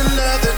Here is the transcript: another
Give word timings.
another 0.00 0.57